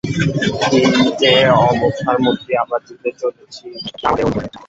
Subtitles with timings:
[0.63, 0.79] কি
[1.21, 1.33] যে
[1.65, 3.65] অবস্থার মধ্য দিয়ে আমরা যুদ্ধে চলেছি,
[3.91, 4.59] তা আমাদের অনুকূল নয়।